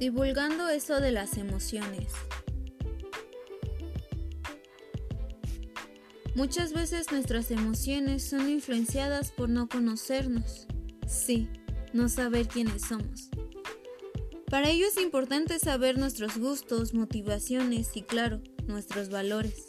Divulgando 0.00 0.70
eso 0.70 0.98
de 0.98 1.12
las 1.12 1.36
emociones. 1.36 2.14
Muchas 6.34 6.72
veces 6.72 7.12
nuestras 7.12 7.50
emociones 7.50 8.24
son 8.24 8.48
influenciadas 8.48 9.30
por 9.30 9.50
no 9.50 9.68
conocernos. 9.68 10.66
Sí, 11.06 11.50
no 11.92 12.08
saber 12.08 12.48
quiénes 12.48 12.80
somos. 12.80 13.28
Para 14.48 14.70
ello 14.70 14.86
es 14.86 14.96
importante 14.96 15.58
saber 15.58 15.98
nuestros 15.98 16.38
gustos, 16.38 16.94
motivaciones 16.94 17.94
y, 17.94 18.00
claro, 18.00 18.40
nuestros 18.66 19.10
valores. 19.10 19.68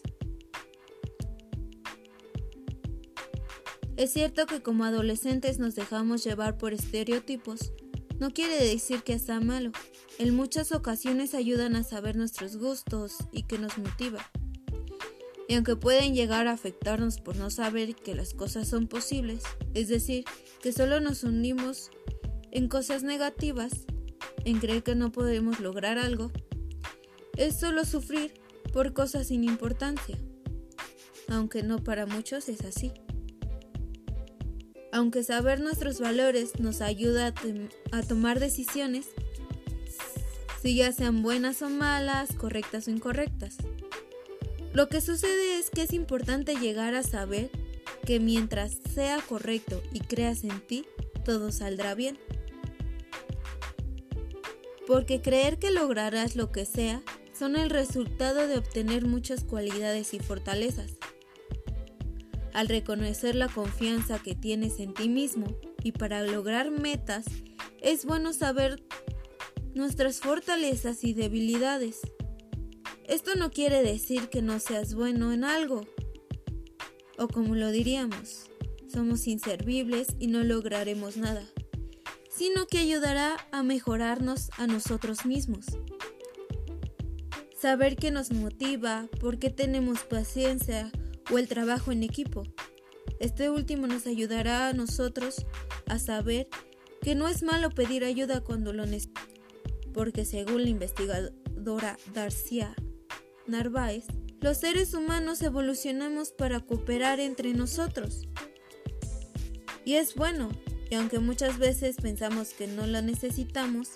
Es 3.98 4.14
cierto 4.14 4.46
que 4.46 4.64
como 4.64 4.86
adolescentes 4.86 5.60
nos 5.60 5.76
dejamos 5.76 6.24
llevar 6.24 6.58
por 6.58 6.74
estereotipos. 6.74 7.74
No 8.18 8.30
quiere 8.30 8.56
decir 8.56 9.04
que 9.04 9.20
sea 9.20 9.42
malo. 9.42 9.74
En 10.22 10.36
muchas 10.36 10.72
ocasiones 10.72 11.34
ayudan 11.34 11.76
a 11.76 11.82
saber 11.82 12.16
nuestros 12.16 12.58
gustos 12.58 13.16
y 13.32 13.42
que 13.42 13.58
nos 13.58 13.80
motiva. 13.80 14.20
Y 15.48 15.56
aunque 15.56 15.76
pueden 15.76 16.14
llegar 16.14 16.46
a 16.46 16.52
afectarnos 16.52 17.20
por 17.20 17.38
no 17.38 17.50
saber 17.50 17.96
que 17.96 18.14
las 18.14 18.36
cosas 18.36 18.68
son 18.68 18.88
posibles, 18.88 19.42
es 19.74 19.88
decir, 19.88 20.26
que 20.62 20.74
solo 20.74 21.00
nos 21.00 21.24
unimos 21.24 21.90
en 22.52 22.68
cosas 22.68 23.02
negativas, 23.02 23.72
en 24.46 24.60
creer 24.60 24.84
que 24.84 24.94
no 24.94 25.12
podemos 25.12 25.60
lograr 25.60 25.98
algo, 25.98 26.32
es 27.36 27.60
solo 27.60 27.84
sufrir 27.84 28.32
por 28.72 28.94
cosas 28.94 29.30
sin 29.30 29.44
importancia, 29.44 30.20
aunque 31.30 31.64
no 31.64 31.84
para 31.84 32.06
muchos 32.06 32.48
es 32.48 32.64
así. 32.64 32.92
Aunque 34.92 35.24
saber 35.24 35.62
nuestros 35.62 36.00
valores 36.00 36.60
nos 36.60 36.82
ayuda 36.82 37.34
a, 37.92 38.04
tomar 38.04 38.40
decisiones, 38.40 39.08
si 40.62 40.76
ya 40.76 40.92
sean 40.92 41.24
buenas 41.24 41.62
o 41.62 41.70
malas, 41.70 42.34
correctas 42.34 42.88
o 42.88 42.92
incorrectas. 42.92 43.58
Lo 44.74 44.88
que 44.88 45.02
sucede 45.02 45.58
es 45.58 45.70
que 45.70 45.84
es 45.84 45.94
importante 45.94 46.56
llegar 46.56 46.96
a 46.96 47.04
saber 47.04 47.50
que 48.06 48.20
mientras 48.20 48.78
sea 48.94 49.20
correcto 49.28 49.82
y 49.92 50.00
creas 50.00 50.44
en 50.44 50.62
ti, 50.62 50.86
todo 51.26 51.52
saldrá 51.52 51.96
bien. 51.96 52.18
Porque 54.88 55.22
creer 55.22 55.58
que 55.58 55.72
lograrás 55.72 56.36
lo 56.36 56.52
que 56.52 56.66
sea 56.66 57.02
son 57.34 57.56
el 57.56 57.70
resultado 57.70 58.48
de 58.48 58.58
obtener 58.58 59.06
muchas 59.06 59.44
cualidades 59.44 60.14
y 60.14 60.20
fortalezas. 60.20 60.92
Al 62.54 62.68
reconocer 62.68 63.36
la 63.36 63.48
confianza 63.48 64.20
que 64.20 64.36
tienes 64.36 64.80
en 64.80 64.94
ti 64.94 65.10
mismo 65.10 65.48
y 65.84 65.94
para 65.94 66.22
lograr 66.24 66.70
metas, 66.70 67.26
es 67.82 68.06
bueno 68.06 68.34
saber 68.34 68.84
nuestras 69.74 70.20
fortalezas 70.20 71.04
y 71.04 71.14
debilidades. 71.14 72.00
Esto 73.08 73.36
no 73.36 73.52
quiere 73.52 73.84
decir 73.84 74.30
que 74.30 74.42
no 74.42 74.60
seas 74.60 74.94
bueno 74.94 75.34
en 75.34 75.44
algo, 75.44 75.86
o 77.18 77.28
como 77.28 77.56
lo 77.56 77.72
diríamos, 77.72 78.50
somos 78.92 79.28
inservibles 79.28 80.08
y 80.20 80.28
no 80.28 80.44
lograremos 80.44 81.18
nada, 81.18 81.44
sino 82.30 82.68
que 82.68 82.80
ayudará 82.80 83.38
a 83.52 83.64
mejorarnos 83.64 84.50
a 84.58 84.68
nosotros 84.68 85.26
mismos. 85.26 85.66
Saber 87.60 87.96
qué 87.96 88.12
nos 88.12 88.32
motiva, 88.32 89.08
por 89.20 89.38
qué 89.38 89.50
tenemos 89.50 90.04
paciencia, 90.04 90.92
o 91.32 91.38
el 91.38 91.48
trabajo 91.48 91.92
en 91.92 92.04
equipo. 92.04 92.44
Este 93.20 93.50
último 93.50 93.88
nos 93.88 94.08
ayudará 94.08 94.70
a 94.70 94.74
nosotros 94.74 95.46
a 95.88 96.00
saber 96.00 96.48
que 97.02 97.16
no 97.16 97.28
es 97.28 97.44
malo 97.44 97.70
pedir 97.70 98.04
ayuda 98.04 98.42
cuando 98.42 98.74
lo 98.74 98.86
necesitamos, 98.86 99.21
porque 99.94 100.26
según 100.26 100.64
la 100.64 100.70
investigadora 100.70 101.98
Darcia 102.14 102.76
Narváez, 103.48 104.06
los 104.40 104.58
seres 104.58 104.94
humanos 104.94 105.42
evolucionamos 105.42 106.32
para 106.32 106.60
cooperar 106.62 107.20
entre 107.20 107.54
nosotros. 107.54 108.28
Y 109.86 109.96
es 109.96 110.16
bueno, 110.16 110.50
y 110.90 110.96
aunque 110.96 111.20
muchas 111.20 111.60
veces 111.60 111.98
pensamos 111.98 112.54
que 112.54 112.68
no 112.68 112.86
la 112.88 113.02
necesitamos, 113.02 113.90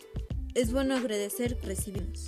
es 0.53 0.71
bueno 0.71 0.95
agradecer 0.95 1.57
que 1.57 1.67
recibimos. 1.67 2.25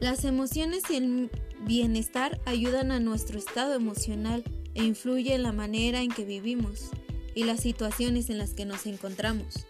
Las 0.00 0.24
emociones 0.24 0.82
y 0.90 0.96
el 0.96 1.30
bienestar 1.62 2.40
ayudan 2.44 2.92
a 2.92 3.00
nuestro 3.00 3.38
estado 3.38 3.74
emocional 3.74 4.44
e 4.74 4.84
influyen 4.84 5.36
en 5.36 5.42
la 5.44 5.52
manera 5.52 6.02
en 6.02 6.10
que 6.10 6.24
vivimos 6.24 6.90
y 7.34 7.44
las 7.44 7.60
situaciones 7.60 8.30
en 8.30 8.38
las 8.38 8.54
que 8.54 8.64
nos 8.64 8.86
encontramos. 8.86 9.66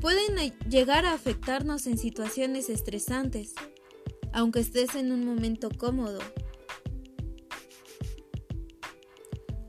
Pueden 0.00 0.36
llegar 0.68 1.04
a 1.04 1.12
afectarnos 1.12 1.86
en 1.86 1.98
situaciones 1.98 2.70
estresantes, 2.70 3.52
aunque 4.32 4.60
estés 4.60 4.94
en 4.94 5.12
un 5.12 5.24
momento 5.24 5.68
cómodo. 5.70 6.20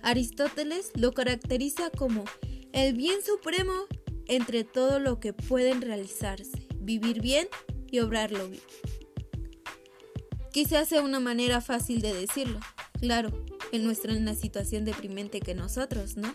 Aristóteles 0.01 0.91
lo 0.95 1.11
caracteriza 1.11 1.89
como 1.89 2.23
el 2.71 2.93
bien 2.93 3.21
supremo 3.23 3.73
entre 4.27 4.63
todo 4.63 4.99
lo 4.99 5.19
que 5.19 5.33
pueden 5.33 5.81
realizarse, 5.81 6.67
vivir 6.77 7.21
bien 7.21 7.47
y 7.91 7.99
obrarlo 7.99 8.47
bien. 8.47 8.63
Quizás 10.53 10.89
sea 10.89 11.01
una 11.01 11.19
manera 11.19 11.61
fácil 11.61 12.01
de 12.01 12.13
decirlo, 12.13 12.59
claro, 12.99 13.45
en 13.71 13.83
nuestra 13.83 14.13
en 14.13 14.21
una 14.21 14.35
situación 14.35 14.85
deprimente 14.85 15.39
que 15.39 15.53
nosotros, 15.53 16.17
¿no? 16.17 16.33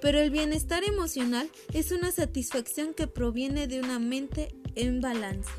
Pero 0.00 0.20
el 0.20 0.30
bienestar 0.30 0.84
emocional 0.84 1.50
es 1.72 1.90
una 1.90 2.12
satisfacción 2.12 2.92
que 2.92 3.06
proviene 3.06 3.66
de 3.66 3.80
una 3.80 3.98
mente 3.98 4.54
en 4.74 5.00
balance. 5.00 5.50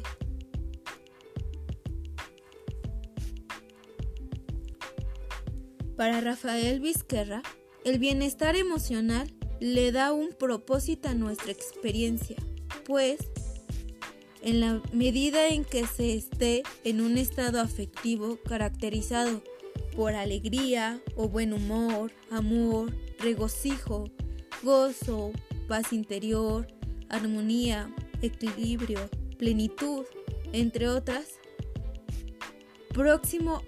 Para 5.98 6.22
Rafael 6.22 6.80
Vizquerra, 6.82 7.42
el 7.86 8.00
bienestar 8.00 8.56
emocional 8.56 9.34
le 9.60 9.92
da 9.92 10.12
un 10.12 10.30
propósito 10.30 11.10
a 11.10 11.14
nuestra 11.14 11.52
experiencia, 11.52 12.36
pues 12.86 13.18
en 14.42 14.60
la 14.60 14.82
medida 14.92 15.48
en 15.48 15.66
que 15.66 15.88
se 15.88 16.14
esté 16.14 16.62
en 16.84 17.02
un 17.02 17.18
estado 17.18 17.60
afectivo 17.60 18.38
caracterizado 18.48 19.42
por 19.96 20.14
alegría 20.14 21.00
o 21.16 21.30
buen 21.30 21.54
humor, 21.54 22.12
amor, 22.30 22.94
regocijo, 23.20 24.10
gozo, 24.64 25.32
paz 25.68 25.94
interior, 25.94 26.68
armonía, 27.10 27.94
equilibrio, 28.22 29.10
plenitud, 29.38 30.06
entre 30.52 30.88
otras, 30.88 31.40
próximo 32.90 33.62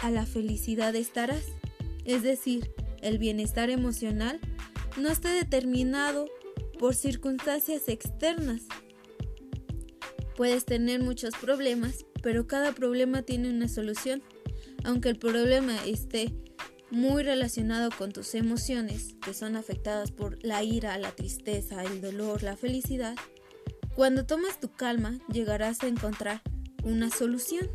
a 0.00 0.10
la 0.10 0.26
felicidad 0.26 0.94
estarás. 0.94 1.44
Es 2.04 2.22
decir, 2.22 2.72
el 3.00 3.18
bienestar 3.18 3.70
emocional 3.70 4.40
no 4.98 5.08
está 5.08 5.32
determinado 5.32 6.26
por 6.78 6.94
circunstancias 6.94 7.88
externas, 7.88 8.62
Puedes 10.36 10.64
tener 10.64 11.00
muchos 11.00 11.34
problemas, 11.34 12.06
pero 12.22 12.46
cada 12.46 12.72
problema 12.72 13.22
tiene 13.22 13.50
una 13.50 13.68
solución. 13.68 14.22
Aunque 14.84 15.08
el 15.08 15.18
problema 15.18 15.76
esté 15.86 16.34
muy 16.90 17.22
relacionado 17.22 17.90
con 17.96 18.12
tus 18.12 18.34
emociones, 18.34 19.14
que 19.24 19.32
son 19.32 19.56
afectadas 19.56 20.10
por 20.10 20.38
la 20.44 20.62
ira, 20.62 20.98
la 20.98 21.12
tristeza, 21.12 21.82
el 21.84 22.00
dolor, 22.00 22.42
la 22.42 22.56
felicidad, 22.56 23.14
cuando 23.94 24.26
tomas 24.26 24.60
tu 24.60 24.72
calma 24.72 25.18
llegarás 25.32 25.82
a 25.82 25.88
encontrar 25.88 26.42
una 26.82 27.10
solución. 27.10 27.70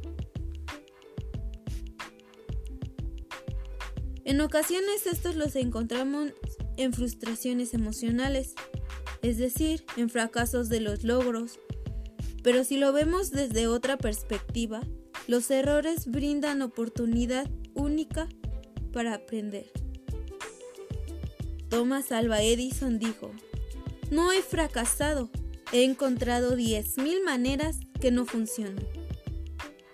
En 4.24 4.42
ocasiones 4.42 5.08
estos 5.08 5.36
los 5.36 5.56
encontramos 5.56 6.34
en 6.76 6.94
frustraciones 6.94 7.74
emocionales, 7.74 8.56
es 9.22 9.38
decir, 9.38 9.86
en 9.96 10.10
fracasos 10.10 10.70
de 10.70 10.82
los 10.82 11.04
logros, 11.04 11.60
pero 12.44 12.64
si 12.64 12.78
lo 12.78 12.94
vemos 12.94 13.32
desde 13.32 13.68
otra 13.68 13.98
perspectiva, 13.98 14.82
los 15.28 15.52
errores 15.52 16.08
brindan 16.08 16.62
oportunidad 16.62 17.50
única 17.74 18.28
para 18.94 19.14
aprender. 19.14 19.72
Thomas 21.70 22.12
Alva 22.12 22.42
Edison 22.42 22.98
dijo, 22.98 23.32
no 24.10 24.32
he 24.32 24.42
fracasado, 24.42 25.30
he 25.74 25.84
encontrado 25.84 26.56
10.000 26.56 27.24
maneras 27.26 27.78
que 28.00 28.10
no 28.10 28.26
funcionan. 28.26 28.88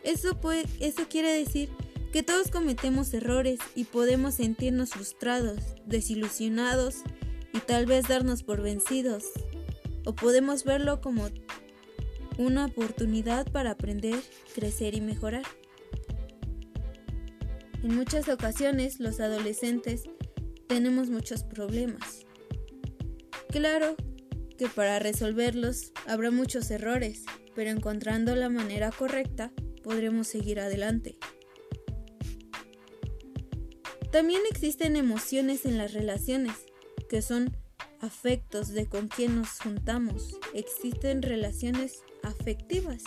Eso, 0.03 0.39
eso 0.79 1.07
quiere 1.09 1.31
decir 1.31 1.69
que 2.11 2.21
todos 2.21 2.51
cometemos 2.51 3.11
errores 3.13 3.59
y 3.73 3.85
podemos 3.85 4.35
sentirnos 4.35 4.91
frustrados, 4.91 5.57
desilusionados 5.85 6.97
y 7.53 7.59
tal 7.59 7.87
vez 7.87 8.07
darnos 8.07 8.43
por 8.43 8.61
vencidos. 8.61 9.23
O 10.05 10.13
podemos 10.13 10.63
verlo 10.63 11.01
como 11.01 11.29
una 12.37 12.65
oportunidad 12.65 13.51
para 13.51 13.71
aprender, 13.71 14.19
crecer 14.53 14.95
y 14.95 15.01
mejorar. 15.01 15.43
En 17.83 17.95
muchas 17.95 18.29
ocasiones 18.29 18.99
los 18.99 19.19
adolescentes 19.19 20.03
tenemos 20.67 21.09
muchos 21.09 21.43
problemas. 21.43 22.25
Claro 23.49 23.95
que 24.57 24.67
para 24.67 24.99
resolverlos 24.99 25.91
habrá 26.07 26.31
muchos 26.31 26.71
errores, 26.71 27.23
pero 27.55 27.69
encontrando 27.69 28.35
la 28.35 28.49
manera 28.49 28.91
correcta 28.91 29.51
podremos 29.83 30.27
seguir 30.27 30.59
adelante. 30.59 31.17
También 34.11 34.41
existen 34.49 34.95
emociones 34.95 35.65
en 35.65 35.77
las 35.77 35.93
relaciones, 35.93 36.53
que 37.09 37.21
son 37.21 37.57
afectos 37.99 38.69
de 38.69 38.87
con 38.87 39.07
quien 39.07 39.35
nos 39.35 39.59
juntamos. 39.59 40.39
Existen 40.53 41.21
relaciones 41.21 42.03
afectivas. 42.23 43.03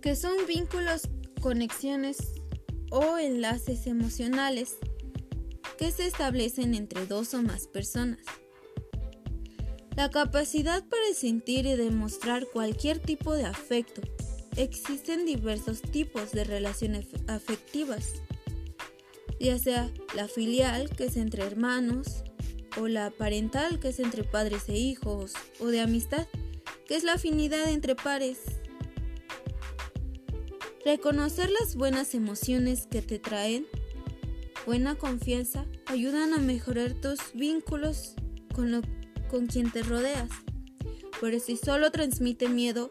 que 0.00 0.16
son 0.16 0.36
vínculos, 0.46 1.02
conexiones 1.40 2.16
o 2.90 3.18
enlaces 3.18 3.86
emocionales 3.86 4.76
que 5.76 5.90
se 5.92 6.06
establecen 6.06 6.74
entre 6.74 7.06
dos 7.06 7.34
o 7.34 7.42
más 7.42 7.66
personas. 7.66 8.20
La 9.96 10.10
capacidad 10.10 10.82
para 10.88 11.12
sentir 11.14 11.66
y 11.66 11.76
demostrar 11.76 12.46
cualquier 12.46 13.00
tipo 13.00 13.34
de 13.34 13.44
afecto. 13.44 14.00
Existen 14.56 15.26
diversos 15.26 15.82
tipos 15.82 16.32
de 16.32 16.44
relaciones 16.44 17.08
afectivas, 17.26 18.14
ya 19.38 19.58
sea 19.58 19.92
la 20.14 20.26
filial, 20.26 20.88
que 20.90 21.04
es 21.04 21.16
entre 21.16 21.44
hermanos, 21.44 22.24
o 22.76 22.88
la 22.88 23.10
parental, 23.10 23.80
que 23.80 23.88
es 23.88 24.00
entre 24.00 24.24
padres 24.24 24.68
e 24.68 24.76
hijos, 24.76 25.32
o 25.60 25.66
de 25.66 25.80
amistad, 25.80 26.26
que 26.86 26.96
es 26.96 27.04
la 27.04 27.14
afinidad 27.14 27.70
entre 27.70 27.94
pares. 27.94 28.40
Reconocer 30.84 31.50
las 31.50 31.76
buenas 31.76 32.14
emociones 32.14 32.86
que 32.86 33.02
te 33.02 33.18
traen 33.18 33.66
buena 34.68 34.96
confianza 34.96 35.64
ayudan 35.86 36.34
a 36.34 36.38
mejorar 36.38 36.92
tus 36.92 37.18
vínculos 37.32 38.14
con, 38.54 38.82
con 39.30 39.46
quien 39.46 39.70
te 39.70 39.82
rodeas. 39.82 40.28
Pero 41.20 41.40
si 41.40 41.56
solo 41.56 41.90
transmite 41.90 42.48
miedo, 42.48 42.90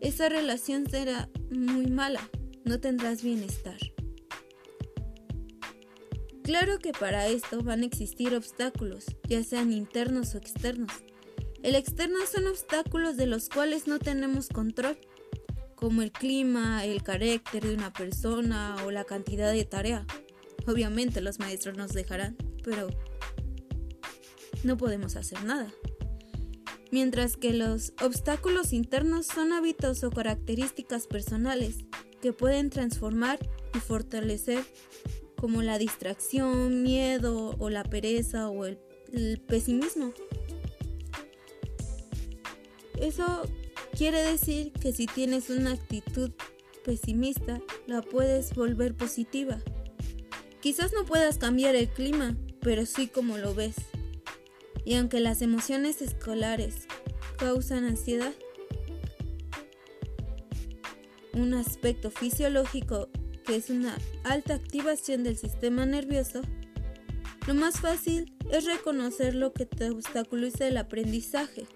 esa 0.00 0.28
relación 0.28 0.88
será 0.88 1.28
muy 1.50 1.86
mala, 1.86 2.26
no 2.64 2.80
tendrás 2.80 3.22
bienestar. 3.22 3.78
Claro 6.48 6.78
que 6.78 6.92
para 6.92 7.28
esto 7.28 7.62
van 7.62 7.82
a 7.82 7.84
existir 7.84 8.34
obstáculos, 8.34 9.04
ya 9.28 9.44
sean 9.44 9.70
internos 9.70 10.34
o 10.34 10.38
externos. 10.38 10.90
El 11.62 11.74
externo 11.74 12.16
son 12.26 12.46
obstáculos 12.46 13.18
de 13.18 13.26
los 13.26 13.50
cuales 13.50 13.86
no 13.86 13.98
tenemos 13.98 14.48
control, 14.48 14.96
como 15.74 16.00
el 16.00 16.10
clima, 16.10 16.86
el 16.86 17.02
carácter 17.02 17.66
de 17.66 17.74
una 17.74 17.92
persona 17.92 18.76
o 18.86 18.90
la 18.90 19.04
cantidad 19.04 19.52
de 19.52 19.66
tarea. 19.66 20.06
Obviamente 20.66 21.20
los 21.20 21.38
maestros 21.38 21.76
nos 21.76 21.92
dejarán, 21.92 22.34
pero 22.64 22.88
no 24.64 24.78
podemos 24.78 25.16
hacer 25.16 25.44
nada. 25.44 25.70
Mientras 26.90 27.36
que 27.36 27.52
los 27.52 27.92
obstáculos 28.02 28.72
internos 28.72 29.26
son 29.26 29.52
hábitos 29.52 30.02
o 30.02 30.08
características 30.10 31.08
personales 31.08 31.84
que 32.22 32.32
pueden 32.32 32.70
transformar 32.70 33.38
y 33.74 33.80
fortalecer 33.80 34.64
como 35.40 35.62
la 35.62 35.78
distracción, 35.78 36.82
miedo 36.82 37.54
o 37.58 37.70
la 37.70 37.84
pereza 37.84 38.50
o 38.50 38.66
el, 38.66 38.78
pesimismo. 39.46 40.12
Eso 43.00 43.42
quiere 43.96 44.20
decir 44.20 44.72
que 44.72 44.92
si 44.92 45.06
tienes 45.06 45.48
una 45.48 45.72
actitud 45.72 46.30
pesimista, 46.84 47.62
la 47.86 48.02
puedes 48.02 48.54
volver 48.54 48.94
positiva. 48.94 49.58
Quizás 50.60 50.92
no 50.92 51.06
puedas 51.06 51.38
cambiar 51.38 51.74
el 51.74 51.88
clima, 51.88 52.36
pero 52.60 52.84
sí 52.84 53.06
como 53.06 53.38
lo 53.38 53.54
ves. 53.54 53.76
Y 54.84 54.96
aunque 54.96 55.20
las 55.20 55.40
emociones 55.40 56.02
escolares 56.02 56.86
causan 57.38 57.84
ansiedad, 57.84 58.34
un 61.32 61.54
aspecto 61.54 62.10
fisiológico 62.10 63.08
que 63.48 63.56
es 63.56 63.70
una 63.70 63.96
alta 64.24 64.52
activación 64.52 65.24
del 65.24 65.38
sistema 65.38 65.86
nervioso, 65.86 66.42
lo 67.46 67.54
más 67.54 67.80
fácil 67.80 68.30
es 68.50 68.66
reconocer 68.66 69.34
lo 69.34 69.54
que 69.54 69.64
te 69.64 69.88
obstaculiza 69.88 70.68
el 70.68 70.76
aprendizaje. 70.76 71.66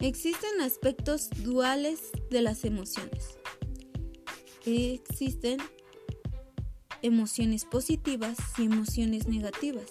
Existen 0.00 0.60
aspectos 0.60 1.30
duales 1.30 2.10
de 2.28 2.42
las 2.42 2.66
emociones. 2.66 3.38
Existen 4.66 5.56
emociones 7.00 7.64
positivas 7.64 8.36
y 8.58 8.64
emociones 8.64 9.26
negativas. 9.28 9.90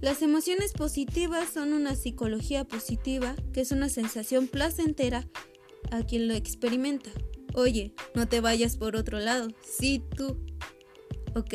Las 0.00 0.22
emociones 0.22 0.72
positivas 0.72 1.48
son 1.52 1.72
una 1.72 1.96
psicología 1.96 2.64
positiva, 2.64 3.34
que 3.52 3.60
es 3.62 3.72
una 3.72 3.88
sensación 3.88 4.46
placentera 4.46 5.26
a 5.90 6.04
quien 6.04 6.28
lo 6.28 6.34
experimenta. 6.34 7.10
Oye, 7.54 7.94
no 8.14 8.28
te 8.28 8.40
vayas 8.40 8.76
por 8.76 8.94
otro 8.94 9.18
lado. 9.18 9.48
Sí, 9.62 10.04
tú. 10.16 10.38
Ok, 11.34 11.54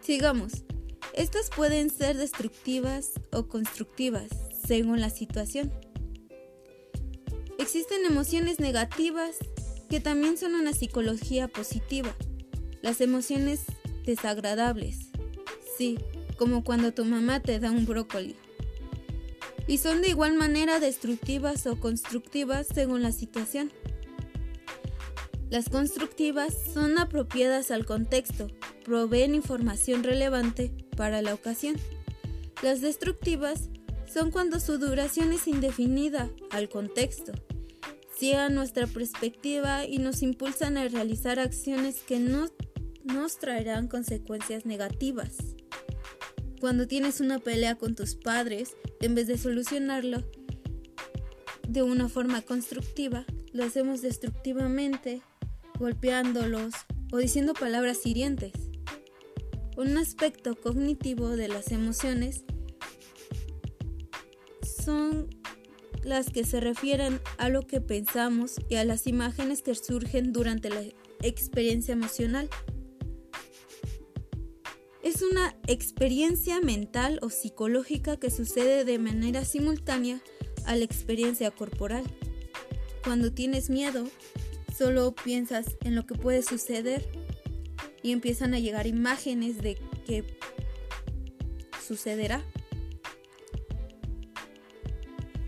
sigamos. 0.00 0.64
Estas 1.12 1.50
pueden 1.50 1.90
ser 1.90 2.16
destructivas 2.16 3.12
o 3.30 3.46
constructivas, 3.46 4.28
según 4.66 5.00
la 5.00 5.10
situación. 5.10 5.70
Existen 7.58 8.06
emociones 8.06 8.58
negativas 8.58 9.36
que 9.90 10.00
también 10.00 10.38
son 10.38 10.54
una 10.54 10.72
psicología 10.72 11.48
positiva. 11.48 12.14
Las 12.80 13.00
emociones 13.00 13.60
desagradables. 14.04 15.10
Sí, 15.76 15.98
como 16.36 16.64
cuando 16.64 16.92
tu 16.92 17.04
mamá 17.04 17.40
te 17.40 17.58
da 17.58 17.70
un 17.70 17.86
brócoli. 17.86 18.36
Y 19.66 19.78
son 19.78 20.02
de 20.02 20.08
igual 20.08 20.34
manera 20.34 20.78
destructivas 20.78 21.66
o 21.66 21.80
constructivas 21.80 22.66
según 22.72 23.02
la 23.02 23.12
situación. 23.12 23.72
Las 25.50 25.68
constructivas 25.68 26.54
son 26.72 26.98
apropiadas 26.98 27.70
al 27.70 27.84
contexto, 27.84 28.48
proveen 28.84 29.34
información 29.34 30.02
relevante 30.02 30.72
para 30.96 31.22
la 31.22 31.34
ocasión. 31.34 31.76
Las 32.62 32.80
destructivas 32.80 33.68
son 34.12 34.30
cuando 34.30 34.60
su 34.60 34.78
duración 34.78 35.32
es 35.32 35.46
indefinida 35.46 36.30
al 36.50 36.68
contexto, 36.68 37.32
ciegan 38.16 38.54
nuestra 38.54 38.86
perspectiva 38.86 39.84
y 39.84 39.98
nos 39.98 40.22
impulsan 40.22 40.76
a 40.76 40.88
realizar 40.88 41.38
acciones 41.38 42.00
que 42.00 42.18
no 42.18 42.48
nos 43.04 43.38
traerán 43.38 43.88
consecuencias 43.88 44.66
negativas. 44.66 45.36
Cuando 46.60 46.86
tienes 46.86 47.20
una 47.20 47.38
pelea 47.38 47.76
con 47.76 47.94
tus 47.94 48.14
padres, 48.14 48.76
en 49.00 49.14
vez 49.14 49.26
de 49.26 49.36
solucionarlo 49.36 50.24
de 51.68 51.82
una 51.82 52.08
forma 52.08 52.42
constructiva, 52.42 53.24
lo 53.52 53.64
hacemos 53.64 54.00
destructivamente, 54.02 55.22
golpeándolos 55.78 56.72
o 57.12 57.18
diciendo 57.18 57.52
palabras 57.52 58.06
hirientes. 58.06 58.52
Un 59.76 59.98
aspecto 59.98 60.56
cognitivo 60.56 61.36
de 61.36 61.48
las 61.48 61.70
emociones 61.72 62.44
son 64.84 65.28
las 66.02 66.30
que 66.30 66.44
se 66.44 66.60
refieren 66.60 67.20
a 67.36 67.48
lo 67.48 67.62
que 67.62 67.80
pensamos 67.80 68.56
y 68.68 68.76
a 68.76 68.84
las 68.84 69.06
imágenes 69.06 69.60
que 69.60 69.74
surgen 69.74 70.32
durante 70.32 70.70
la 70.70 70.82
experiencia 71.20 71.92
emocional. 71.92 72.48
Una 75.30 75.56
experiencia 75.66 76.60
mental 76.60 77.18
o 77.22 77.30
psicológica 77.30 78.16
que 78.16 78.30
sucede 78.30 78.84
de 78.84 78.98
manera 78.98 79.44
simultánea 79.44 80.20
a 80.66 80.76
la 80.76 80.84
experiencia 80.84 81.50
corporal. 81.50 82.04
Cuando 83.02 83.32
tienes 83.32 83.70
miedo, 83.70 84.04
solo 84.76 85.14
piensas 85.14 85.76
en 85.84 85.94
lo 85.94 86.06
que 86.06 86.14
puede 86.14 86.42
suceder 86.42 87.08
y 88.02 88.12
empiezan 88.12 88.54
a 88.54 88.58
llegar 88.58 88.86
imágenes 88.86 89.58
de 89.58 89.78
qué 90.06 90.24
sucederá. 91.84 92.44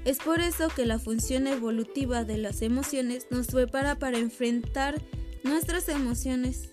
Es 0.04 0.18
por 0.18 0.40
eso 0.40 0.68
que 0.68 0.87
la 0.87 0.99
función 0.99 1.47
evolutiva 1.47 2.25
de 2.25 2.38
las 2.38 2.62
emociones 2.62 3.26
nos 3.30 3.49
prepara 3.49 3.99
para 3.99 4.18
enfrentar 4.18 5.00
nuestras 5.44 5.88
emociones 5.88 6.70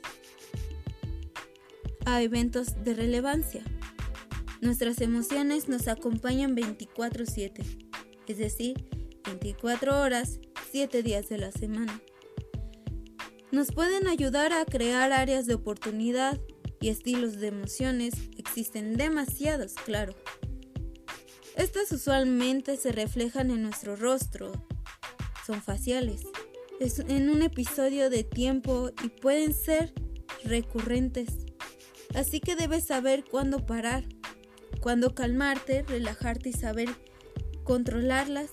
a 2.06 2.22
eventos 2.22 2.84
de 2.84 2.94
relevancia. 2.94 3.64
Nuestras 4.62 5.02
emociones 5.02 5.68
nos 5.68 5.88
acompañan 5.88 6.56
24/7, 6.56 7.64
es 8.28 8.38
decir, 8.38 8.86
24 9.26 10.00
horas, 10.00 10.40
7 10.72 11.04
días 11.04 11.30
de 11.30 11.38
la 11.38 11.52
semana. 11.52 12.02
Nos 13.52 13.72
pueden 13.72 14.08
ayudar 14.08 14.54
a 14.54 14.66
crear 14.66 15.12
áreas 15.12 15.46
de 15.46 15.54
oportunidad 15.54 16.40
y 16.82 16.90
estilos 16.90 17.38
de 17.38 17.48
emociones. 17.48 18.14
Existen 18.38 18.98
demasiados, 18.98 19.74
claro. 19.74 20.14
Estas 21.56 21.92
usualmente 21.92 22.76
se 22.76 22.92
reflejan 22.92 23.50
en 23.50 23.62
nuestro 23.62 23.96
rostro, 23.96 24.52
son 25.46 25.62
faciales, 25.62 26.24
es 26.80 27.00
en 27.00 27.30
un 27.30 27.42
episodio 27.44 28.10
de 28.10 28.24
tiempo 28.24 28.90
y 29.04 29.10
pueden 29.10 29.54
ser 29.54 29.94
recurrentes. 30.44 31.45
Así 32.16 32.40
que 32.40 32.56
debes 32.56 32.86
saber 32.86 33.26
cuándo 33.30 33.66
parar, 33.66 34.06
cuándo 34.80 35.14
calmarte, 35.14 35.84
relajarte 35.84 36.50
y 36.50 36.54
saber 36.54 36.90
controlarlas. 37.64 38.50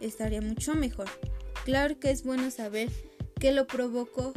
Estaría 0.00 0.40
mucho 0.40 0.74
mejor. 0.74 1.08
Claro 1.64 1.98
que 2.00 2.10
es 2.10 2.24
bueno 2.24 2.50
saber 2.50 2.88
qué 3.38 3.52
lo 3.52 3.66
provocó 3.66 4.32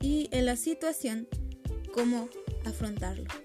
y 0.00 0.28
en 0.32 0.46
la 0.46 0.56
situación 0.56 1.28
cómo 1.94 2.28
afrontarlo. 2.64 3.43